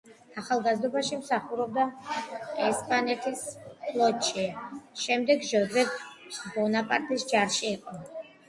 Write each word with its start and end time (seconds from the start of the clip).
ახალგაზრდობაში 0.41 1.17
მსახურობდა 1.19 1.83
ესპანეთის 2.69 3.43
ფლოტში, 3.91 4.47
შემდეგ 5.05 5.47
ჟოზეფ 5.51 5.95
ბონაპარტის 6.57 7.29
ჯარში 7.35 7.65
იყო. 7.75 7.99